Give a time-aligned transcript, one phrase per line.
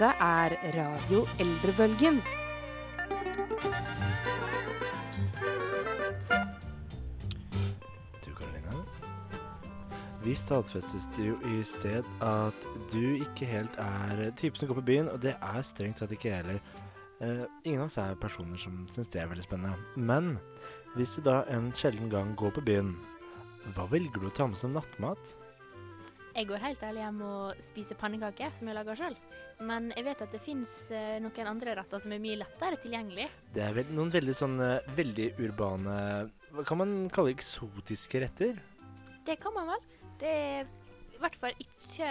[0.00, 2.22] Dette er Radio Eldrebølgen.
[8.24, 8.78] Du, Karolina.
[10.24, 15.12] Vi stadfestet jo i sted at du ikke helt er typen som går på byen,
[15.12, 16.64] og det er strengt tatt ikke jeg heller.
[17.20, 19.76] Uh, ingen av oss er personer som syns det er veldig spennende.
[20.00, 20.38] Men
[20.96, 22.96] hvis du da en sjelden gang går på byen,
[23.76, 25.36] hva velger du å ta med som nattmat?
[26.40, 29.16] Jeg går helt ærlig hjem og spiser pannekaker som jeg lager sjøl.
[29.68, 33.26] Men jeg vet at det fins eh, noen andre retter som er mye lettere tilgjengelig.
[33.52, 35.96] Det er vel noen veldig sånn eh, veldig urbane
[36.54, 38.56] Hva kan man kalle eksotiske retter?
[39.28, 39.84] Det kan man vel.
[40.22, 42.08] Det er i hvert fall ikke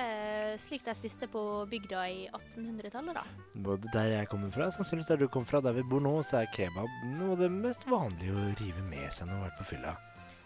[0.61, 1.41] slik de spiste på
[1.71, 3.25] bygda i 1800-tallet, da.
[3.66, 6.43] Både der jeg kommer fra, sannsynligvis der du kommer fra, der vi bor nå, så
[6.43, 9.59] er kebab noe av det mest vanlige å rive med seg når man har vært
[9.63, 9.97] på fylla.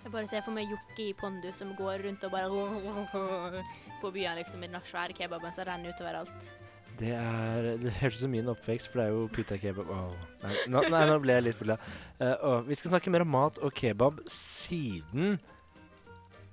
[0.03, 3.63] Jeg bare ser for meg Jokke i pondus som går rundt og bare
[4.01, 6.51] på byen liksom med den svære kebaben som renner utover alt.
[6.99, 10.11] Det er Det høres ut som min oppvekst, for det er jo pita kebab Åh,
[10.43, 11.87] nei, nå, nei, nå ble jeg litt full av
[12.19, 15.39] uh, og Vi skal snakke mer om mat og kebab siden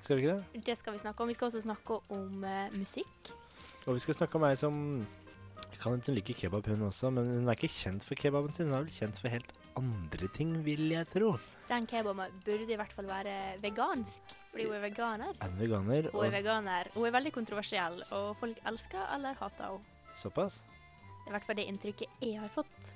[0.01, 0.62] Skal vi ikke det?
[0.70, 1.29] Det skal vi snakke om.
[1.29, 3.35] Vi skal også snakke om uh, musikk.
[3.85, 4.79] Og vi skal snakke om ei som
[5.81, 8.69] kan hun liker kebab, hun også, men hun er ikke kjent for kebaben sin.
[8.69, 11.31] Hun er vel kjent for helt andre ting, vil jeg tro.
[11.71, 15.37] Den kebaben burde i hvert fall være vegansk, fordi hun er veganer.
[15.47, 16.09] En veganer?
[16.11, 16.91] Hun er veganer.
[16.97, 19.98] Hun er veldig kontroversiell, og folk elsker eller hater henne.
[20.19, 20.61] Såpass?
[21.21, 22.91] Det er i hvert fall det inntrykket jeg har fått.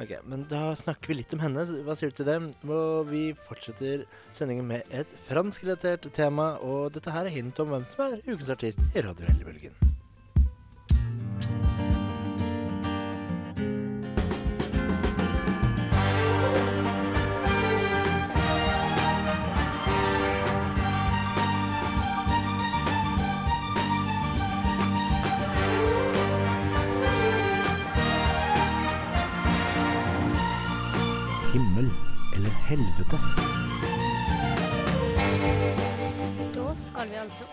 [0.00, 1.64] Ok, men da snakker vi litt om henne.
[1.86, 2.36] Hva sier du til det?
[2.68, 4.04] Og vi fortsetter
[4.36, 8.52] sendingen med et franskrelatert tema, og dette her er hint om hvem som er ukens
[8.52, 9.89] artist i Radio Hellebølgen.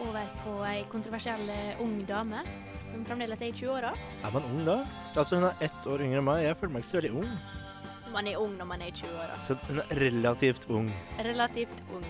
[0.02, 2.44] Over på ei kontroversiell eh, ung dame
[2.88, 3.92] som fremdeles er i 20-åra.
[4.24, 4.78] Er man ung da?
[5.16, 6.44] Altså Hun er ett år yngre enn meg.
[6.46, 7.30] Jeg føler meg ikke så veldig ung.
[8.14, 9.40] Man er ung når man er i 20-åra.
[9.44, 10.92] Så hun er relativt ung.
[11.20, 12.08] Relativt ung.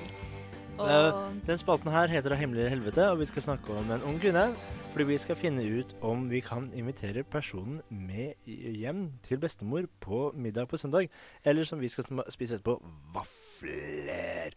[0.77, 1.13] Og Eh,
[1.47, 4.55] Den spalten her heter 'Det Hemmelig helvete, og vi skal snakke om en ung kvinne.
[4.91, 10.31] Fordi vi skal finne ut om vi kan invitere personen med hjem til bestemor på
[10.35, 11.09] middag på søndag.
[11.45, 12.81] Eller som vi skal spise etterpå,
[13.13, 14.53] vafler.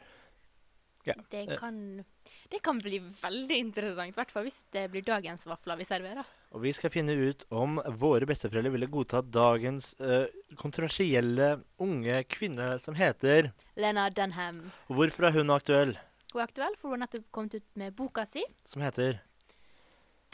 [1.04, 1.14] Ja.
[1.30, 2.04] det kan,
[2.52, 6.28] det kan bli veldig interessant, i hvert fall hvis det blir dagens vafler vi serverer.
[6.52, 10.26] Og vi skal finne ut om våre besteforeldre ville godta dagens uh,
[10.60, 14.66] kontroversielle unge kvinne som heter Lena Dunham.
[14.90, 15.96] Hvorfor er hun aktuell?
[16.34, 18.44] Hun er aktuell, for hun har nettopp kommet ut med boka si.
[18.68, 19.22] Som heter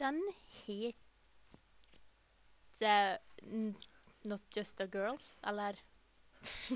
[0.01, 0.19] Den
[0.67, 0.95] heter
[4.27, 5.17] Not Just a Girl,
[5.47, 5.79] eller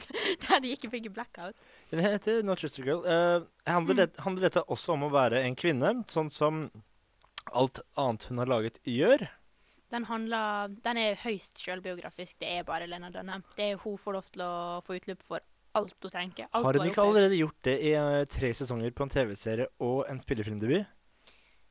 [0.45, 1.59] Der de ikke fikk blackout.
[1.91, 3.03] Den heter Not Just a Girl.
[3.05, 6.65] Uh, handler, det, handler dette også om å være en kvinne, sånn som
[7.57, 9.27] alt annet hun har laget, gjør?
[9.91, 12.37] Den, handler, den er høyst selvbiografisk.
[12.39, 13.43] Det er bare Lena Dunham.
[13.57, 14.53] Det er Hun får lov til å
[14.87, 15.43] få utløp for
[15.79, 16.47] alt hun tenker.
[16.51, 17.09] Alt Har hun ikke opplevd.
[17.09, 20.87] allerede gjort det i eh, tre sesonger på en TV-serie og en spillefilmdebut?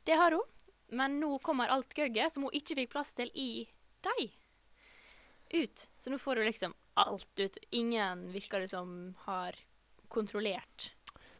[0.07, 0.43] Det har hun.
[0.91, 3.67] Men nå kommer alt gøgget som hun ikke fikk plass til i
[4.03, 4.31] deg,
[5.53, 5.87] ut.
[5.99, 6.73] Så nå får hun liksom
[7.07, 7.57] alt ut.
[7.71, 9.55] Ingen virker det som har
[10.09, 10.91] kontrollert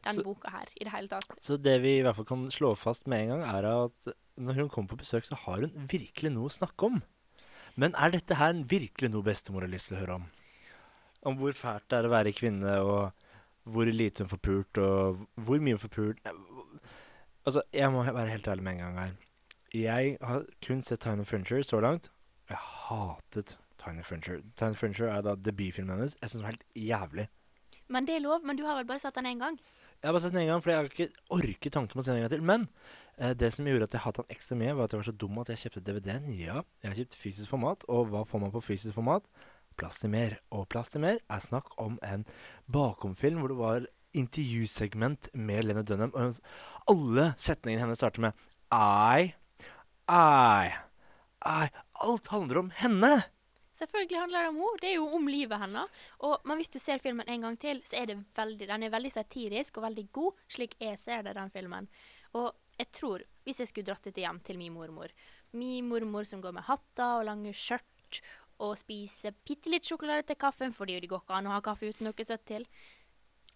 [0.03, 1.35] den Så- boka her i det hele tatt.
[1.41, 4.53] Så det vi i hvert fall kan slå fast med en gang, er at når
[4.55, 7.01] hun kommer på besøk, så har hun virkelig noe å snakke om.
[7.75, 10.29] Men er dette her virkelig noe bestemor har lyst til å høre om?
[11.23, 13.11] Om hvor fælt det er å være kvinne, og
[13.67, 16.19] hvor lite hun får pult, og hvor mye hun får pult
[17.45, 19.13] Altså, jeg må være helt ærlig med en gang her.
[19.73, 22.09] Jeg har kun sett Tiny Furniture så langt.
[22.49, 24.41] Jeg hatet Tiny Furniture.
[24.59, 26.15] Tiny Furniture er da debutfilmen hennes.
[26.19, 27.27] Jeg syns den var helt jævlig.
[27.89, 28.45] Men det er lov.
[28.45, 29.59] Men du har vel bare sett den én gang?
[29.99, 32.05] Jeg har bare sett den en gang, for jeg har ikke orket tanken på å
[32.05, 32.43] se den en gang til.
[32.45, 32.67] Men
[33.17, 35.15] eh, det som gjorde at jeg hatet den ekstra mye, var at jeg var så
[35.23, 36.27] dum at jeg kjøpte DVD-en.
[36.37, 39.25] Ja, jeg har kjøpt fysisk format, og hva får man på fysisk format?
[39.79, 40.37] Plass til mer.
[40.55, 42.27] Og plass til mer er snakk om en
[42.71, 43.89] bakomfilm hvor det var
[44.19, 46.13] intervjusegment med Lene Dunham.
[46.13, 46.39] Og
[46.91, 49.33] alle setningene hennes starter med I,
[50.09, 50.71] I,
[51.45, 51.69] I.
[52.05, 53.13] Alt handler om henne!
[53.79, 54.79] Selvfølgelig handler det om henne.
[54.81, 55.99] Det er jo om livet hennes.
[56.27, 58.91] Og, men hvis du ser filmen en gang til, så er det veldig, den er
[58.95, 61.87] veldig satirisk og veldig god, slik jeg ser det, den filmen.
[62.35, 65.11] Og jeg tror, hvis jeg skulle dratt dette hjem til min mormor
[65.51, 68.19] Min mormor som går med hatter og lange skjørt
[68.59, 71.89] og spiser bitte litt sjokolade til kaffen, fordi det går ikke an å ha kaffe
[71.89, 72.67] uten noe søtt til.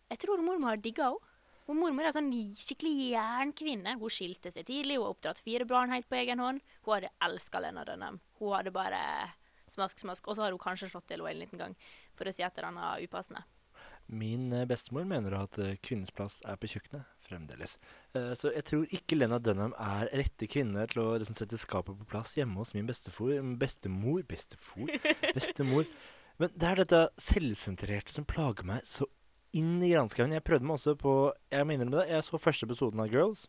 [0.09, 1.29] Jeg tror mormor har digga henne.
[1.63, 3.93] Og mormor er en sånn skikkelig jernkvinne.
[3.95, 6.59] Hun skilte seg tidlig, hun har oppdratt fire barn helt på egen hånd.
[6.83, 8.19] Hun hadde elska Lena Dunham.
[8.41, 8.99] Hun hadde bare
[9.73, 10.27] smask, smask.
[10.27, 11.75] Og så har hun kanskje slått til henne en liten gang,
[12.17, 13.43] for å si et eller annet upassende.
[14.11, 17.07] Min eh, bestemor mener at eh, kvinnens plass er på kjøkkenet.
[17.23, 17.77] Fremdeles.
[18.17, 21.97] Eh, så jeg tror ikke Lena Dunham er rette kvinne til å liksom, sette skapet
[22.01, 24.91] på plass hjemme hos min bestefor, bestemor Bestefar?
[25.37, 25.87] Bestemor.
[26.41, 29.07] Men det er dette selvsentrerte som plager meg så
[29.55, 30.33] inn i granskauen.
[30.35, 31.13] Jeg prøvde meg også på
[31.53, 33.47] Jeg må innrømme det, jeg så første episoden av Girls.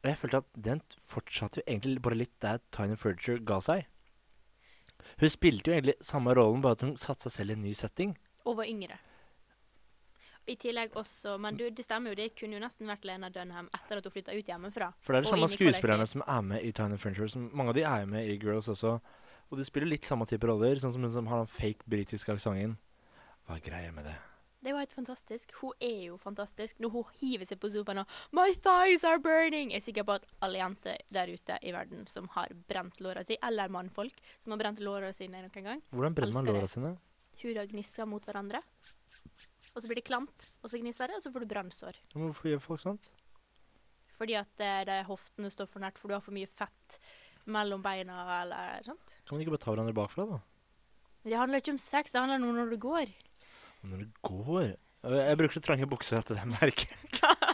[0.00, 3.88] Og jeg følte at den fortsatte jo egentlig bare litt der Tiny Furniture ga seg.
[5.20, 7.74] Hun spilte jo egentlig samme rollen, bare at hun satte seg selv i en ny
[7.76, 8.14] setting.
[8.48, 8.96] Og var yngre.
[10.48, 13.68] I tillegg også Men du, det stemmer jo, det kunne jo nesten vært Lena Dunham
[13.76, 14.88] etter at hun flytta ut hjemmefra.
[15.04, 17.44] For det er de samme skuespillerne som er med i Tiny Furniture.
[17.52, 18.96] Mange av de er med i Girls også.
[19.50, 22.32] Og de spiller litt samme type roller, sånn som hun som har den fake britiske
[22.32, 22.78] aksenten.
[23.46, 24.16] Hva er greia med det?
[24.60, 25.52] Det var helt fantastisk.
[25.62, 26.80] Hun er jo fantastisk.
[26.84, 30.18] Når hun hiver seg på sofaen og 'My thighs are burning', jeg er sikker på
[30.18, 34.52] at alle jenter der ute i verden som har brent låra si, eller mannfolk som
[34.52, 36.70] har brent låra sine noen gang, Hvordan brenner man låra det.
[36.70, 36.98] sine?
[37.42, 38.60] huda gnisker mot hverandre.
[39.74, 41.96] Og så blir det klamt, og så gnisser det, og så får du brannsår.
[42.12, 43.10] Hvorfor gjør folk sånt?
[44.18, 46.98] Fordi at det, de hoftene står for nært, for du har for mye fett
[47.46, 49.16] mellom beina eller sånt.
[49.24, 50.40] Kan man ikke bare ta hverandre bakfra, da?
[51.24, 53.08] Det handler ikke om sex, det handler om når du går.
[53.86, 57.36] Når det går Jeg bruker så trange bukser at det merker jeg.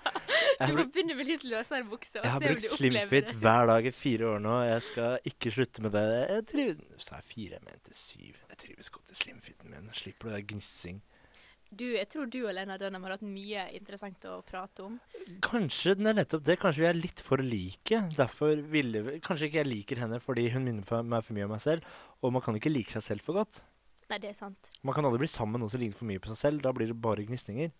[0.57, 2.17] Du må begynne med litt løsere bukse.
[2.17, 4.55] jeg har brukt slimfit hver dag i fire år nå.
[4.65, 6.05] Jeg skal ikke slutte med det.
[6.31, 7.59] Jeg trives Sa jeg fire?
[7.59, 8.39] Jeg mente syv.
[8.55, 9.93] Jeg trives godt i slimfiten min.
[9.93, 11.03] Slipper det der gnissing.
[11.77, 14.97] Du, jeg tror du og Lena Dunham har hatt mye interessant å prate om.
[15.45, 16.57] Kanskje den er nettopp det.
[16.63, 18.01] Kanskje vi er litt for like.
[18.17, 21.53] Derfor ville vi Kanskje ikke jeg liker henne fordi hun minner meg for mye om
[21.59, 21.97] meg selv.
[22.23, 23.61] Og man kan ikke like seg selv for godt.
[24.11, 24.71] Nei, det er sant.
[24.87, 26.63] Man kan aldri bli sammen med noen som ligner for mye på seg selv.
[26.63, 27.73] Da blir det bare gnisninger.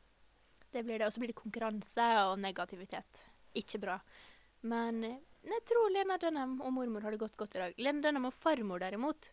[0.75, 1.07] Det blir det.
[1.07, 3.23] Og så blir det konkurranse og negativitet.
[3.57, 4.01] Ikke bra.
[4.67, 7.79] Men eh, jeg tror Lena Dunham og mormor har det gått godt i dag.
[7.79, 9.31] Lena Dunham og farmor derimot.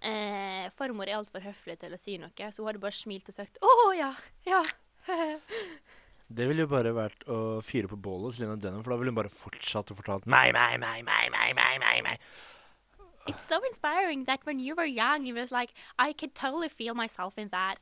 [0.00, 3.36] Eh, farmor er altfor høflig til å si noe, så hun hadde bare smilt og
[3.36, 4.10] sagt 'Å ja,
[4.44, 4.64] ja'.
[6.26, 9.12] Det ville jo bare vært å fyre på bålet hos Lena Dunham, for da ville
[9.12, 12.18] hun bare fortsatt å fortalt meg, meg, meg, meg, meg, meg, meg.
[13.26, 16.94] It's so inspiring that when you were young, it was like, I could totally feel
[16.94, 17.76] myself in that.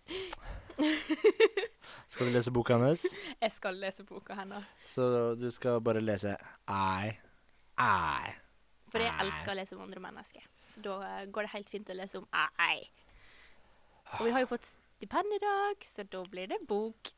[2.09, 3.05] Skal du lese boka hennes?
[3.41, 4.65] Jeg skal lese boka hennes.
[4.85, 6.37] Så du skal bare lese
[6.69, 7.13] I,
[7.79, 8.33] I.
[8.89, 10.47] For jeg elsker å lese om andre mennesker.
[10.71, 12.27] Så da eh, går det helt fint å lese om
[12.63, 12.81] I.
[14.19, 17.13] Og vi har jo fått stipend i dag, så da blir det bok.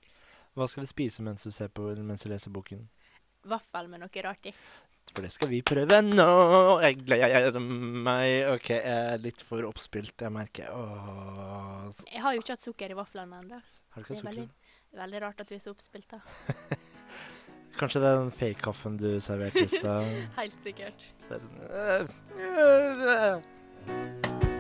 [0.57, 2.87] Hva skal du spise mens du, ser på, mens du leser boken?
[3.47, 4.55] Vaffel med noe rart i.
[5.15, 6.27] For det skal vi prøve nå.
[6.83, 8.49] Jeg gleder meg.
[8.53, 8.83] OK, jeg
[9.15, 10.69] er litt for oppspilt, jeg merker.
[10.75, 11.87] Åh.
[12.13, 13.61] Jeg har jo ikke hatt sukker i vaflene ennå.
[13.97, 14.99] Har du Det ikke er veldig, sukker?
[15.01, 16.21] veldig rart at vi er så oppspilt, da.
[17.81, 20.05] Kanskje det er den fake-kaffen du serverte i stad?
[20.41, 21.09] Helt sikkert.
[21.29, 22.09] Det øh,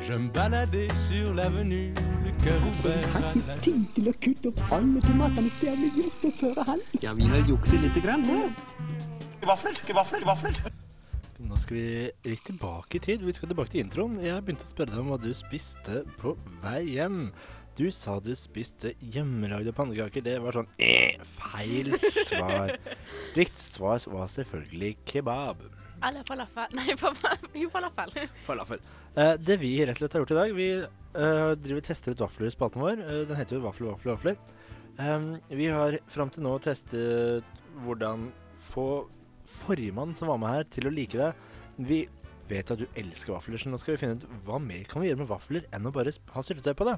[0.07, 1.93] Je me baladais sur l'avenue,
[2.25, 5.77] le cœur ouvert Har à la tid til å kutte opp alle tomatene det har
[5.81, 6.85] blitt gjort på førerhånd.
[7.03, 8.53] Ja, vi har jukset lite grann her.
[9.47, 10.57] Vafler, vafler, vafler.
[11.47, 11.83] Nå skal vi
[12.27, 13.23] litt tilbake i tid.
[13.23, 14.17] Vi skal tilbake til introen.
[14.25, 16.33] Jeg begynte å spørre deg om hva du spiste på
[16.65, 17.29] vei hjem.
[17.79, 20.25] Du sa du spiste hjemmelagde pannekaker.
[20.27, 21.93] Det var sånn eh, feil
[22.27, 22.73] svar.
[23.39, 25.63] Riktig svar var selvfølgelig kebab.
[26.03, 26.75] Eller falafel.
[26.75, 26.89] Nei,
[27.63, 28.17] jo, falafel.
[28.49, 28.83] Falafel.
[29.15, 32.25] Eh, det vi rett og slett har gjort i dag Vi eh, driver tester ut
[32.25, 32.99] vafler i spalten vår.
[33.05, 35.39] Eh, den heter jo Vafler, vafler, vafler.
[35.53, 37.47] Vi har fram til nå testet
[37.85, 38.33] hvordan
[38.73, 39.05] få
[39.51, 41.33] forrige mann som var med her, til å like det.
[41.77, 42.01] Vi
[42.51, 45.11] vet at du elsker vafler, så nå skal vi finne ut hva mer kan vi
[45.11, 46.97] gjøre med vafler enn å bare ha syltetøy på det.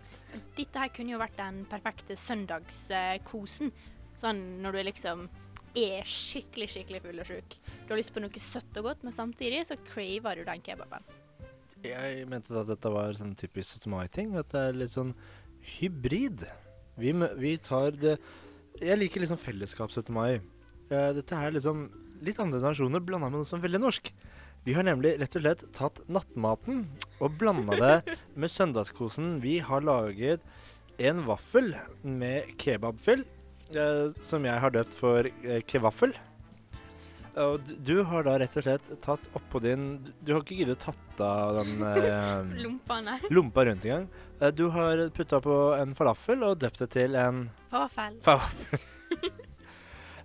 [0.58, 3.72] Dette her kunne jo vært den perfekte søndagskosen.
[4.18, 5.28] Sånn når du liksom
[5.78, 7.56] er skikkelig, skikkelig full og sjuk.
[7.86, 11.06] Du har lyst på noe søtt og godt, men samtidig så craver du den kebaben.
[11.86, 13.90] Jeg mente da at dette var sånn typisk 17.
[13.92, 14.34] mai-ting.
[14.38, 15.12] At det er litt sånn
[15.76, 16.42] hybrid.
[16.98, 18.16] Vi, vi tar det
[18.78, 20.10] Jeg liker liksom fellesskap 17.
[20.14, 20.40] mai.
[20.90, 21.86] Eh, dette her liksom
[22.24, 24.12] litt andre nasjoner blanda med noe som er veldig norsk.
[24.66, 26.84] Vi har nemlig rett og slett tatt nattmaten
[27.22, 29.38] og blanda det med søndagskosen.
[29.44, 30.42] Vi har laget
[30.98, 33.22] en vaffel med kebabfyll,
[33.70, 36.16] eh, som jeg har døpt for eh, kevaffel.
[37.38, 40.56] Og du, du har da rett og slett tatt oppå din Du, du har ikke
[40.58, 43.18] giddet å tatt av den eh, nei.
[43.30, 44.08] lompa rundt engang.
[44.40, 48.18] Eh, du har putta på en falafel og døpt det til en Falafel.
[48.26, 48.82] falafel.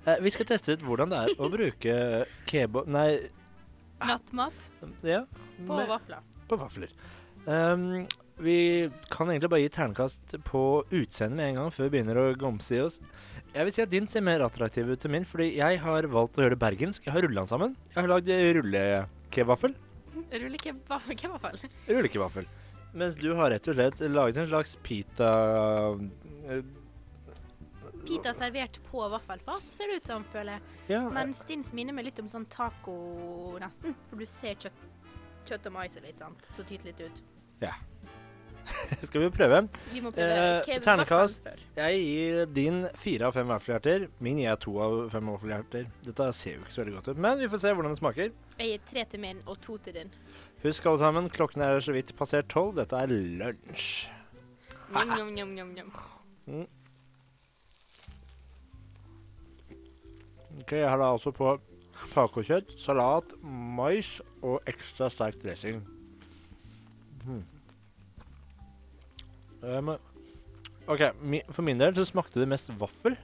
[0.06, 1.96] Eh, vi skal teste ut hvordan det er å bruke
[2.50, 2.90] kebab...
[2.92, 3.08] Nei,
[4.04, 4.66] Nattmat
[5.06, 5.24] ja.
[5.64, 6.24] på med- vafler.
[6.50, 6.92] på vafler.
[7.46, 8.04] Um,
[8.44, 12.26] vi kan egentlig bare gi ternekast på utseendet med en gang, før vi begynner å
[12.40, 12.98] gomse i oss.
[13.54, 16.40] Jeg vil si at din ser mer attraktiv ut enn min, fordi jeg har valgt
[16.40, 17.06] å gjøre det bergensk.
[17.06, 17.76] Jeg har rulla den sammen.
[17.94, 19.76] Jeg har lagd rullekevaffel.
[20.34, 21.06] Rullekebab,
[21.88, 22.48] Rullekevaffel.
[22.98, 25.30] Mens du har rett og slett laget en slags pita
[26.50, 26.62] eh,
[28.04, 30.62] Pita servert på vaffelfat, ser det ut som, føler jeg.
[30.92, 32.98] Ja, Mens din minner meg litt om sånn taco,
[33.64, 33.96] nesten.
[34.10, 34.84] For du ser kjøtt,
[35.48, 37.24] kjøtt og mais og litt, sånt, Så tyter litt ut.
[37.64, 37.74] Ja.
[39.08, 39.58] skal vi prøve?
[39.92, 41.48] Vi må prøve Eh, ternekast.
[41.76, 44.06] Jeg gir din fire av fem vaffelhjerter.
[44.24, 45.88] Min gir jeg to av fem vaffelhjerter.
[46.08, 48.32] Dette ser jo ikke så veldig godt ut, men vi får se hvordan det smaker.
[48.60, 50.14] Jeg gir tre til min og to til din.
[50.64, 52.76] Husk alle sammen, klokken er så vidt passert tolv.
[52.80, 54.08] Dette er lunsj.
[54.94, 55.76] Njom, njom, njom, njom,
[56.48, 56.66] njom.
[60.64, 61.50] Ok, Jeg har da altså på
[62.14, 65.82] tacokjøtt, salat, mais og ekstra sterk dressing.
[67.24, 67.44] Mhm.
[69.64, 69.90] Um,
[70.88, 73.16] OK, mi, for min del så smakte det mest vaffel.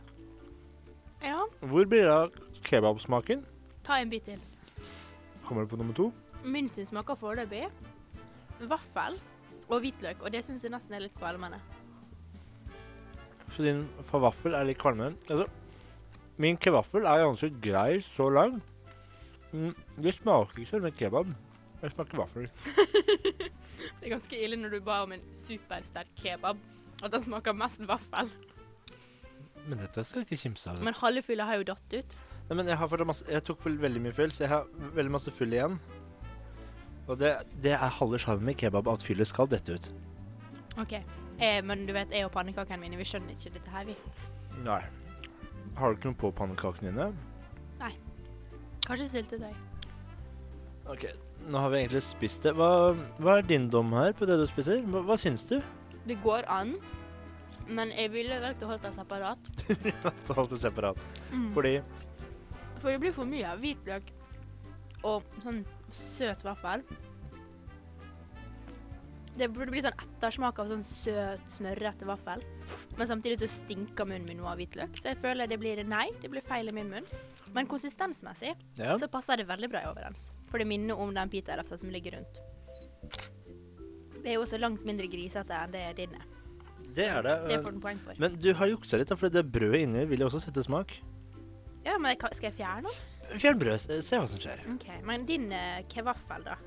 [1.24, 2.30] Ja, Hvor blir det av
[2.64, 3.46] kebabsmaken?
[3.84, 4.40] ta en bit til.
[5.44, 6.12] Kommer det på nummer to?
[6.46, 7.66] Min sin smaker foreløpig
[8.70, 9.18] vaffel
[9.70, 11.60] og hvitløk, og det syns jeg nesten er litt kvalmende.
[13.50, 15.18] Så din vaffel er litt kvalmende.
[15.30, 15.48] Altså,
[16.40, 18.64] min kvaffel er ganske grei så langt.
[19.52, 21.32] Mm, det smaker ikke som en kebab.
[21.82, 22.50] Det smaker vaffel.
[23.80, 26.58] Det er ganske ille når du ba om en supersterk kebab,
[27.00, 28.28] at den smaker mest vaffel.
[29.68, 30.82] Men dette skal jeg ikke kimse av.
[30.84, 32.16] Men halve fylla har jo datt ut.
[32.50, 34.68] Nei, men jeg, masse, jeg tok veldig mye fyll, så jeg har
[34.98, 35.78] veldig masse fyll igjen.
[37.08, 39.90] Og det, det er halve sjarmen med kebab at fyllet skal dette ut.
[40.82, 40.98] OK.
[41.40, 43.96] Eh, men du vet, jeg og pannekakene mine, vi skjønner ikke dette her, vi.
[44.66, 44.82] Nei.
[45.80, 47.10] Har du ikke noe på pannekakene dine?
[47.80, 47.94] Nei.
[48.84, 49.54] Kanskje syltetøy.
[50.90, 51.06] Ok,
[51.48, 52.56] nå har vi egentlig spist det.
[52.58, 54.82] Hva, hva er din dom her på det du spiser?
[54.90, 55.60] Hva, hva syns du?
[56.10, 56.74] Det går an,
[57.70, 59.52] men jeg ville valgt å holde det separat.
[60.26, 61.04] Så holdt det separat.
[61.32, 61.52] Mm.
[61.56, 61.76] Fordi
[62.80, 64.12] For det blir for mye av hvitløk
[65.08, 65.62] og sånn
[65.96, 66.84] søt vaffel.
[69.40, 72.44] Det burde bli sånn ettersmak av sånn søt, smørrete vaffel.
[73.00, 76.10] Men samtidig så stinker munnen min nå av hvitløk, så jeg føler det blir nei,
[76.20, 77.06] det blir feil i min munn.
[77.56, 78.98] Men konsistensmessig Ja.
[79.00, 80.32] så passer det veldig bra overens.
[80.52, 82.42] For det minner om den pitarefsa som ligger rundt.
[84.20, 86.26] Det er jo også langt mindre grisete enn det din er.
[86.90, 87.36] Det er det.
[87.48, 88.20] Det får den poeng for.
[88.20, 90.92] Men du har juksa litt, da, for det brødet inni vil jo også sette smak.
[91.86, 93.40] Ja, men skal jeg fjerne den?
[93.40, 94.04] Fjern brødet.
[94.04, 94.66] se hva som skjer.
[94.74, 94.90] OK.
[95.06, 96.58] Men din uh, kevaffel, da?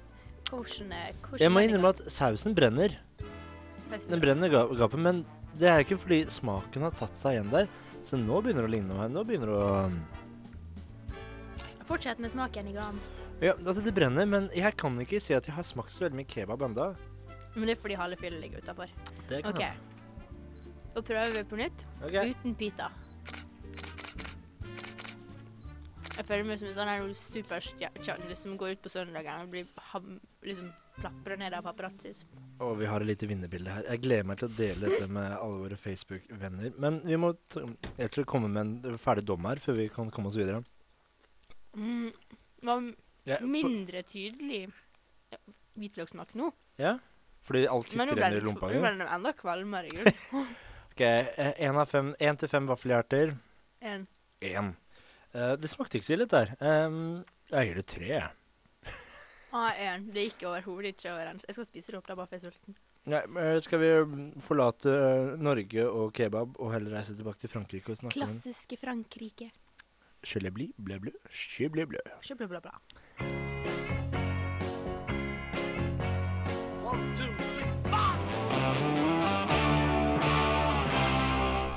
[0.49, 2.97] Hvordan, eh, hvordan Jeg må innrømme at sausen brenner.
[3.91, 5.25] sausen Den brenner ga gapet, men
[5.61, 7.71] det er ikke fordi smaken har satt seg igjen der.
[8.03, 9.13] Så nå begynner det å ligne noe her.
[9.13, 9.99] Nå begynner det å um,
[11.87, 12.99] Fortsett med smaken i gan.
[13.43, 16.21] Ja, altså det brenner, men jeg kan ikke si at jeg har smakt så veldig
[16.21, 16.93] mye kebab enda.
[17.57, 18.93] Men det er fordi halve fyllet ligger utafor.
[19.29, 19.63] Det kan OK.
[19.63, 20.71] hende.
[20.95, 21.87] Da prøver vi på nytt.
[22.05, 22.31] Okay.
[22.31, 22.89] Uten pita.
[26.17, 30.19] Jeg føler meg som en sånn superstjerne som går ut på søndagen og blir ham,
[30.45, 30.69] liksom
[30.99, 32.23] plapra ned av paparazzoer.
[32.63, 33.87] Og vi har et lite vinnerbilde her.
[33.91, 36.75] Jeg gleder meg til å dele dette med alle våre Facebook-venner.
[36.83, 37.63] Men vi må t
[37.99, 40.63] jeg tror komme med en ferdig dom her før vi kan komme oss videre.
[41.77, 42.11] Mm.
[42.63, 42.93] Var
[43.25, 44.65] Ja, mindre tydelig
[45.31, 45.39] ja,
[45.79, 46.51] hvitløkssmak nå.
[46.79, 46.97] ja,
[47.47, 50.15] fordi alt sitter igjen i det, Men nå ble det enda kvalmere.
[50.93, 51.01] Ok,
[51.57, 53.31] én av fem, én til fem vaffelhjerter.
[53.81, 54.03] Én.
[55.33, 56.85] Eh, det smakte ikke så ille, dette her.
[56.87, 58.09] Um, jeg gir det tre.
[58.11, 58.29] jeg.
[59.53, 60.09] Ah, en.
[60.15, 61.45] Det gikk overhodet ikke overens.
[61.49, 62.77] Jeg skal spise det opp da, bare for jeg er sulten.
[63.13, 67.51] Nei, men skal vi mm, forlate eh, Norge og kebab og heller reise tilbake til
[67.53, 69.51] Frankrike og snakke Klassiske Frankrike.
[70.25, 72.01] Chelebli, bleu, bleu, chelebli, bleu.
[72.23, 72.79] Ikke bla, bla, bla.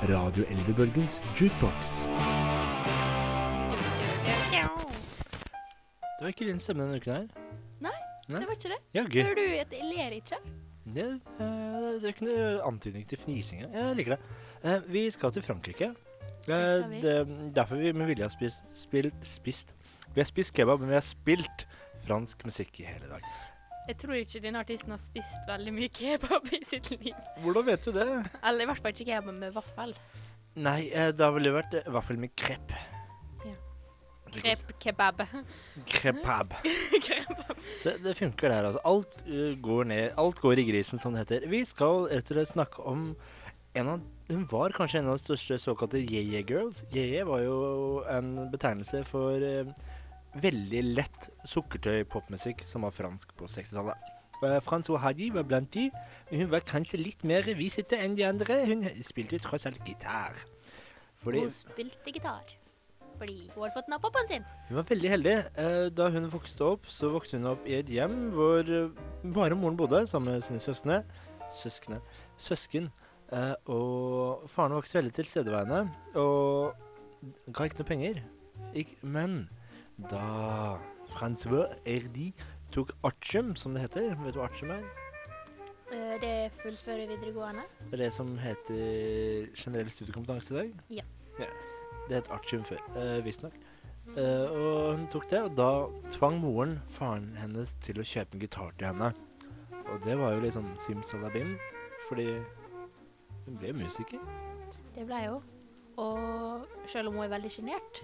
[0.06, 2.06] Radio Eldrebølgens jukebox.
[6.16, 7.26] Det var ikke din stemme denne uken her.
[8.26, 8.40] Nei.
[8.42, 8.78] Det var ikke det.
[8.96, 9.18] Jaggu.
[9.22, 10.38] Hører du at jeg ler ikke?
[10.86, 11.04] Det,
[11.42, 13.62] eh, det er ikke noe antydning til fnising.
[13.66, 14.20] Jeg liker det.
[14.62, 15.92] Eh, vi skal til Frankrike.
[15.92, 17.00] Eh, skal vi.
[17.02, 19.74] det, derfor vi med vilje har spist, spilt, spist
[20.14, 21.66] Vi har spist kebab, men vi har spilt
[22.06, 23.22] fransk musikk i hele dag.
[23.88, 27.14] Jeg tror ikke denne artisten har spist veldig mye kebab i sitt liv.
[27.42, 28.06] Hvordan vet du det?
[28.42, 29.94] Eller i hvert fall ikke kebab med vaffel.
[30.56, 32.72] Nei, da ville det vært vaffel med krepp.
[34.42, 35.22] Krep kebab.
[35.86, 36.54] Krepab.
[37.06, 37.56] kebab.
[37.82, 38.82] Så det funker der, altså.
[38.84, 40.10] Alt uh, går ned.
[40.18, 41.48] Alt går i grisen, som det heter.
[41.50, 43.08] Vi skal rett og slett snakke om
[43.76, 46.82] en av Hun var kanskje en av de største såkalte Yeye Girls.
[46.94, 47.58] Yeye var jo
[48.10, 49.70] en betegnelse for uh,
[50.42, 54.12] veldig lett sukkertøy-popmusikk som var fransk på 60-tallet.
[54.42, 55.90] Uh, Francois Haji var blant de.
[56.30, 58.64] men Hun var kanskje litt mer visete enn de andre.
[58.66, 60.42] Hun spilte tross alt gitar.
[61.22, 62.56] Fordi Hun spilte gitar.
[63.16, 64.44] Fordi hun hadde fått av pappaen sin.
[64.68, 65.36] hun var veldig heldig.
[65.62, 68.90] Eh, da hun vokste opp, så vokste hun opp i et hjem hvor eh,
[69.34, 71.02] bare moren bodde sammen med sine søskne.
[71.56, 72.00] Søskne.
[72.36, 72.90] Søsken.
[73.32, 75.86] Eh, og faren vokste veldig tilstedeværende
[76.20, 76.76] og
[77.52, 78.20] ga ikke noe penger.
[79.02, 79.48] Men
[80.10, 80.76] da
[81.14, 82.32] Francois Erdi
[82.74, 84.84] tok artium, som det heter Vet du hva artium er?
[86.20, 87.62] Det er fullføre videregående.
[87.90, 90.72] Det er det som heter generell studiekompetanse i dag?
[91.00, 91.04] Ja.
[92.06, 93.56] Det het artium før, uh, visstnok.
[94.14, 95.70] Eh, og hun tok det, og da
[96.14, 99.10] tvang moren faren hennes til å kjøpe en gitar til henne.
[99.86, 101.56] Og det var jo liksom sånn simsalabim,
[102.06, 102.28] fordi
[103.46, 104.22] hun ble musiker.
[104.94, 105.42] Det ble hun.
[106.00, 108.02] Og selv om hun er veldig sjenert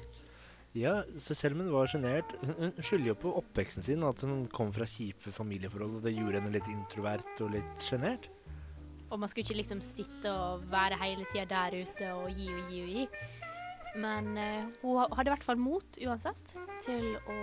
[0.73, 4.47] Ja, så selv om hun var sjenert hun skylder jo på oppveksten sin, at hun
[4.49, 8.31] kom fra kjipe familieforhold, og det gjorde henne litt introvert og litt sjenert.
[9.13, 12.73] Og man skulle ikke liksom sitte og være hele tida der ute og gi og
[12.73, 13.07] gi og gi.
[13.95, 17.37] Men eh, hun hadde i hvert fall mot uansett til å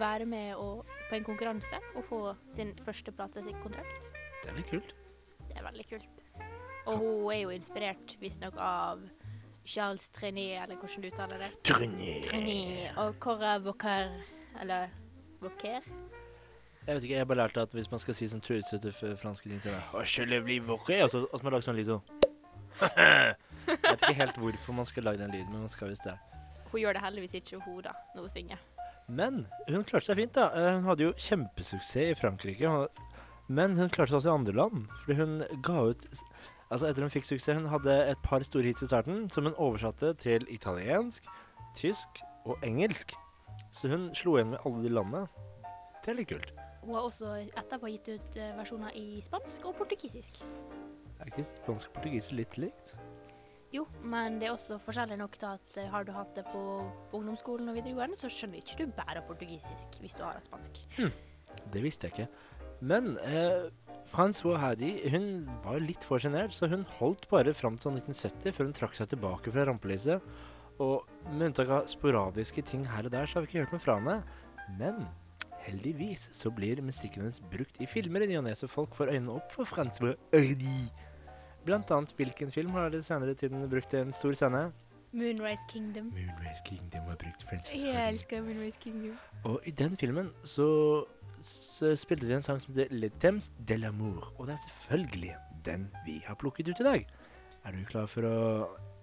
[0.00, 2.20] være med og, på en konkurranse og få
[2.54, 4.08] sin første platekontrakt.
[4.42, 4.94] Det er litt kult.
[5.48, 6.24] Det er veldig kult.
[6.90, 9.04] Og hun er jo inspirert visstnok av
[9.64, 11.52] Charles Trenet, eller hvordan du uttaler det.
[12.26, 14.10] Trenet og Cora Vauquer,
[14.60, 14.90] eller
[15.42, 15.86] Vauquer.
[16.82, 19.46] Jeg vet ikke, jeg har bare lært at hvis man skal si sånn trusete franske
[19.46, 22.02] ting, til og så har man lage sånn lyd sånn.
[23.66, 26.16] Jeg vet ikke helt hvorfor man skal lage den lyden, men man skal visst det.
[26.72, 28.62] Hun gjør det heldigvis ikke, hun, da, når hun synger.
[29.12, 30.46] Men hun klarte seg fint, da.
[30.56, 32.70] Eh, Hun hadde jo kjempesuksess i Frankrike.
[33.52, 34.86] Men hun klarte seg også i andre land.
[35.02, 35.34] Fordi hun
[35.66, 36.06] ga ut
[36.72, 39.58] Altså Etter hun fikk suksess Hun hadde et par store hits i starten som hun
[39.60, 41.26] oversatte til italiensk,
[41.76, 43.12] tysk og engelsk.
[43.74, 45.26] Så hun slo igjen med alle de landene.
[46.00, 46.54] Det er litt kult.
[46.86, 50.40] Hun har også etterpå gitt ut eh, versjoner i spansk og portugisisk.
[51.20, 52.96] Er ikke spansk og portugisisk litt likt?
[53.72, 56.62] Jo, men det er også forskjellig nok til at eh, har du hatt det på
[57.16, 60.82] ungdomsskolen og videregående, så skjønner ikke du bare portugisisk hvis du har hatt spansk.
[61.72, 62.28] Det visste jeg ikke.
[62.82, 63.70] Men eh,
[64.10, 68.56] Francois Hadi hun var litt for sjenert, så hun holdt bare fram til sånn 1970
[68.56, 70.32] før hun trakk seg tilbake fra rampelyset.
[70.82, 73.84] Og med unntak av sporadiske ting her og der, så har vi ikke hørt noe
[73.84, 74.18] fra henne.
[74.80, 75.04] Men
[75.62, 79.14] heldigvis så blir musikken hennes brukt i filmer i ny og ne, så folk får
[79.14, 80.90] øynene opp for Francois Hardy.
[81.66, 84.72] Blant annet hvilken film har det senere tiden brukt en stor scene?
[85.12, 86.08] Moonrise Kingdom.
[86.10, 89.18] Moonrise Kingdom har brukt Francois Jeg elsker Moonrise Kingdom.
[89.44, 90.66] Og i den filmen så,
[91.44, 94.32] så spilte de en sang som heter Le Temps de l'amour.
[94.38, 95.34] Og det er selvfølgelig
[95.66, 97.06] den vi har plukket ut i dag.
[97.62, 98.38] Er du klar for å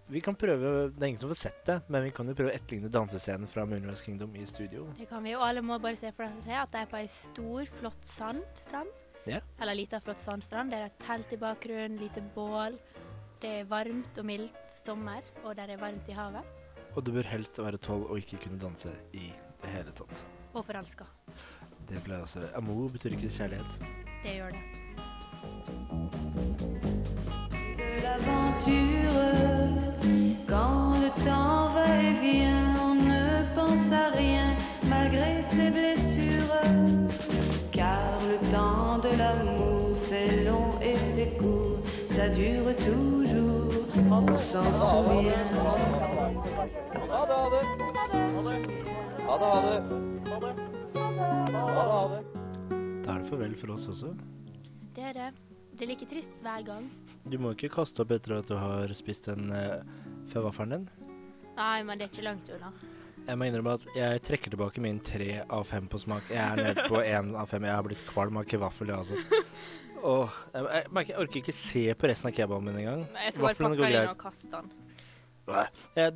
[0.10, 2.50] Vi kan prøve Det er ingen som får sett det, men vi kan jo prøve
[2.50, 4.88] å etterligne dansescenen fra Moonrise Kingdom i studio.
[4.98, 5.44] Det kan vi jo.
[5.46, 8.90] Alle må bare se for seg at det er på ei stor, flott sandstrand.
[9.28, 9.42] Ja.
[9.62, 10.72] Eller lita, flott sandstrand.
[10.72, 12.78] Det er et telt i bakgrunnen, lite bål.
[13.40, 16.44] Det er varmt og mildt sommer, og det er varmt i havet.
[16.96, 20.26] Og du bør helst være tolv og ikke kunne danse i det hele tatt.
[20.54, 21.06] Og forelska.
[21.90, 23.90] Det pleier også Amour betyr ikke kjærlighet.
[24.24, 24.64] Det gjør det.
[27.90, 29.32] de l'aventure.
[30.48, 37.29] Quand le temps va et vient, on ne pense à rien malgré ses blessures.
[39.36, 45.50] L'amour, c'est long et c'est court, ça dure toujours, on s'en souvient.
[53.06, 54.14] Da er det farvel for oss også.
[54.96, 55.30] Det er det.
[55.80, 56.90] Det er like trist hver gang.
[57.24, 59.80] Du må ikke kaste opp etter at du har spist en uh,
[60.34, 60.88] vaffelen din.
[61.56, 62.72] Nei, men det er ikke langt unna.
[63.30, 66.32] Jeg må innrømme at jeg trekker tilbake min tre av fem på smak.
[66.34, 67.68] Jeg er nede på én av fem.
[67.68, 69.44] Jeg har blitt kvalm av kevaffel, jeg altså.
[70.00, 73.04] Åh, jeg, jeg, merker, jeg orker ikke se på resten av kebaben min engang.
[73.20, 74.72] Jeg skal bare pakke den inn og kaste den.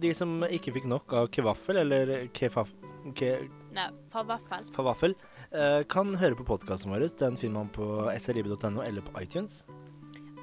[0.01, 2.73] De som ikke fikk nok av kevaffel, eller kefaf...
[3.19, 3.33] Ke,
[3.75, 4.67] Nei, fa vaffel.
[4.71, 5.15] favaffel,
[5.51, 7.09] eh, kan høre på podkasten vår.
[7.19, 9.59] Den finner man på srib.no eller på iTunes.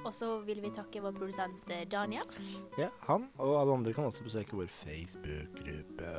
[0.04, 2.28] Og så vil vi takke vår produsent eh, Daniel.
[2.80, 6.14] Ja, Han og alle andre kan også besøke vår Facebook-gruppe.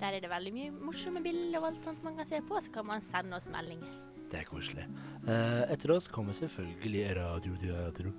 [0.00, 2.58] Der er det veldig mye morsomme bilder og alt sånt man kan se på.
[2.60, 3.92] Så kan man sende oss meldinger.
[4.32, 4.88] Det er koselig.
[5.28, 8.14] Eh, etter oss kommer selvfølgelig Radioteatro.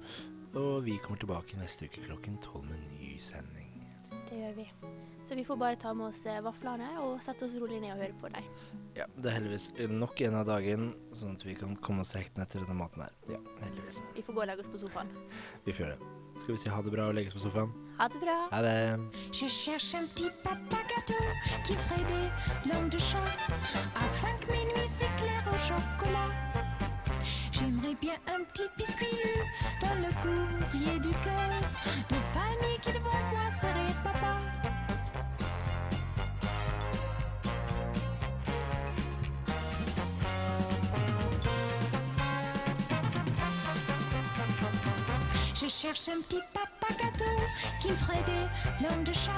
[0.56, 3.74] Og vi kommer tilbake neste uke klokken tolv med ny sending.
[4.30, 4.70] Det gjør vi.
[5.26, 8.02] Så vi får bare ta med oss eh, vaflene og sette oss rolig ned og
[8.04, 8.50] høre på dem.
[8.96, 12.22] Ja, Det er heldigvis nok en av dagen, sånn at vi kan komme oss til
[12.22, 13.16] hektene etter denne maten her.
[13.32, 13.98] Ja, heldigvis.
[14.16, 15.10] Vi får gå og legge oss på sofaen.
[15.66, 16.12] Vi får gjøre det.
[16.44, 17.74] Skal vi si ha det bra og legge oss på sofaen?
[17.98, 18.38] Ha det bra.
[18.52, 18.78] Ha det.
[19.34, 21.26] Je cherche un petit papa gâteau
[21.66, 23.50] qui ferait des langues de chat
[23.96, 26.30] afin que mes nuits s'éclairent au chocolat.
[27.52, 29.18] J'aimerais bien un petit biscuit
[29.82, 31.50] dans le courrier du cœur.
[32.14, 34.34] De panique devant moi serait papa.
[45.66, 47.26] Je cherche un petit papa gâteau
[47.82, 49.32] qui me ferait des langues de chat